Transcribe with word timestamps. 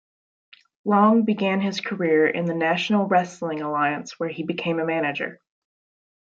Long 0.83 1.25
began 1.25 1.61
his 1.61 1.79
career 1.79 2.25
in 2.25 2.45
the 2.45 2.55
National 2.55 3.05
Wrestling 3.05 3.61
Alliance 3.61 4.19
where 4.19 4.29
he 4.29 4.41
became 4.41 4.79
a 4.79 4.83
manager. 4.83 5.39